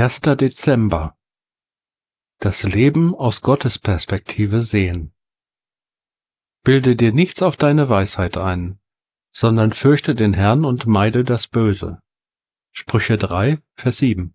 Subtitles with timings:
[0.00, 0.22] 1.
[0.22, 1.14] Dezember
[2.38, 5.12] Das Leben aus Gottes Perspektive sehen.
[6.64, 8.80] Bilde dir nichts auf deine Weisheit ein,
[9.30, 12.00] sondern fürchte den Herrn und meide das Böse.
[12.72, 14.34] Sprüche 3, Vers 7.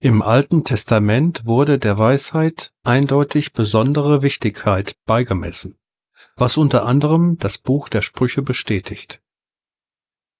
[0.00, 5.78] Im Alten Testament wurde der Weisheit eindeutig besondere Wichtigkeit beigemessen,
[6.36, 9.22] was unter anderem das Buch der Sprüche bestätigt.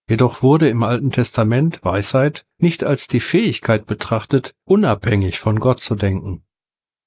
[0.09, 5.95] Jedoch wurde im Alten Testament Weisheit nicht als die Fähigkeit betrachtet, unabhängig von Gott zu
[5.95, 6.45] denken.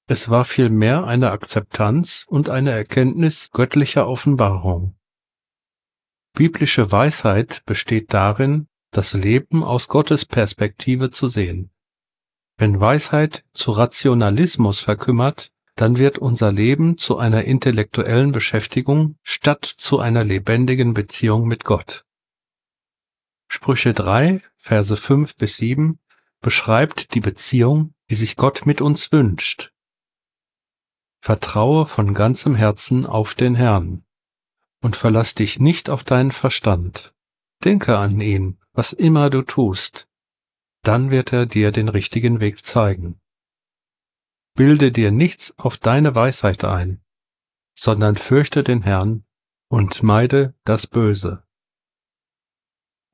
[0.08, 4.96] Es war vielmehr eine Akzeptanz und eine Erkenntnis göttlicher Offenbarung.
[6.32, 11.70] Biblische Weisheit besteht darin, das Leben aus Gottes Perspektive zu sehen.
[12.56, 19.98] Wenn Weisheit zu Rationalismus verkümmert, dann wird unser Leben zu einer intellektuellen Beschäftigung statt zu
[19.98, 22.04] einer lebendigen Beziehung mit Gott.
[23.48, 25.98] Sprüche 3, Verse 5 bis 7
[26.40, 29.72] beschreibt die Beziehung, die sich Gott mit uns wünscht.
[31.20, 34.04] Vertraue von ganzem Herzen auf den Herrn
[34.80, 37.14] und verlass dich nicht auf deinen Verstand.
[37.64, 40.08] Denke an ihn, was immer du tust,
[40.82, 43.20] dann wird er dir den richtigen Weg zeigen.
[44.54, 47.02] Bilde dir nichts auf deine Weisheit ein,
[47.74, 49.24] sondern fürchte den Herrn
[49.68, 51.45] und meide das Böse.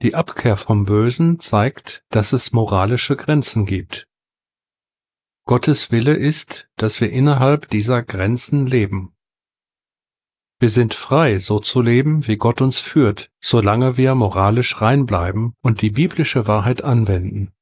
[0.02, 4.08] Die Abkehr vom Bösen zeigt, dass es moralische Grenzen gibt.
[5.44, 9.14] Gottes Wille ist, dass wir innerhalb dieser Grenzen leben.
[10.58, 15.54] Wir sind frei, so zu leben, wie Gott uns führt, solange wir moralisch rein bleiben
[15.62, 17.52] und die biblische Wahrheit anwenden.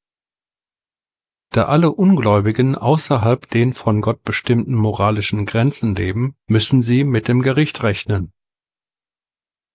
[1.51, 7.43] Da alle Ungläubigen außerhalb den von Gott bestimmten moralischen Grenzen leben, müssen sie mit dem
[7.43, 8.33] Gericht rechnen.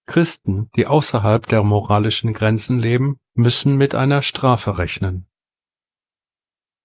[0.06, 5.26] Christen, die außerhalb der moralischen Grenzen leben, müssen mit einer Strafe rechnen.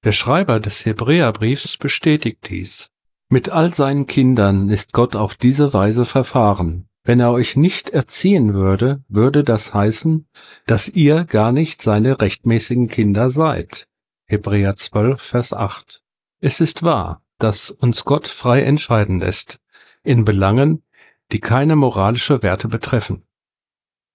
[0.03, 2.89] Der Schreiber des Hebräerbriefs bestätigt dies.
[3.29, 6.89] Mit all seinen Kindern ist Gott auf diese Weise verfahren.
[7.03, 10.27] Wenn er euch nicht erziehen würde, würde das heißen,
[10.65, 13.87] dass ihr gar nicht seine rechtmäßigen Kinder seid.
[14.27, 16.03] Hebräer 12, Vers 8.
[16.41, 19.59] Es ist wahr, dass uns Gott frei entscheiden lässt,
[20.03, 20.83] in Belangen,
[21.31, 23.23] die keine moralische Werte betreffen.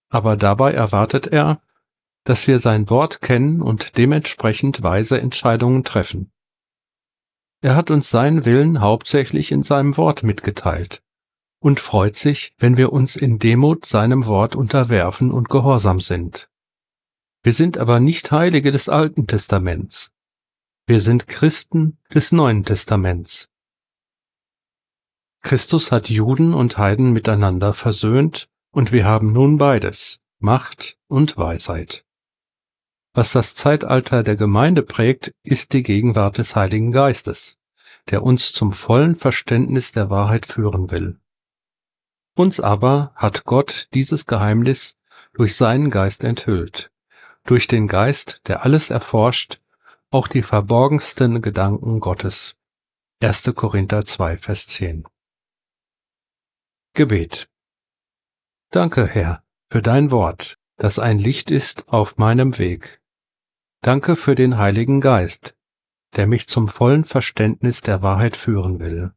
[0.09, 1.61] Aber dabei erwartet er,
[2.25, 6.33] dass wir sein Wort kennen und dementsprechend weise Entscheidungen treffen.
[7.63, 11.03] Er hat uns seinen Willen hauptsächlich in seinem Wort mitgeteilt
[11.61, 16.51] und freut sich, wenn wir uns in Demut seinem Wort unterwerfen und gehorsam sind.
[17.43, 20.13] Wir sind aber nicht Heilige des Alten Testaments.
[20.87, 23.49] Wir sind Christen des Neuen Testaments.
[25.47, 32.05] Christus hat Juden und Heiden miteinander versöhnt, und wir haben nun beides, Macht und Weisheit.
[33.15, 37.59] Was das Zeitalter der Gemeinde prägt, ist die Gegenwart des Heiligen Geistes,
[38.11, 41.21] der uns zum vollen Verständnis der Wahrheit führen will.
[42.35, 44.97] Uns aber hat Gott dieses Geheimnis
[45.33, 46.91] durch seinen Geist enthüllt,
[47.45, 49.61] durch den Geist, der alles erforscht,
[50.11, 52.57] auch die verborgensten Gedanken Gottes.
[53.21, 53.53] 1.
[53.55, 55.07] Korinther 2, Vers 10
[56.97, 57.51] Gebet.
[58.71, 63.03] Danke, Herr, für dein Wort, das ein Licht ist auf meinem Weg.
[63.83, 65.55] Danke für den Heiligen Geist,
[66.17, 69.13] der mich zum vollen Verständnis der Wahrheit führen will.